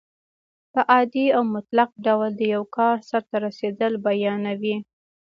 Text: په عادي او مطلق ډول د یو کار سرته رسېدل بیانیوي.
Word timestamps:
په 0.73 0.81
عادي 0.91 1.25
او 1.37 1.43
مطلق 1.55 1.89
ډول 2.05 2.29
د 2.35 2.41
یو 2.53 2.63
کار 2.77 2.95
سرته 3.09 3.35
رسېدل 3.45 3.93
بیانیوي. 4.05 4.75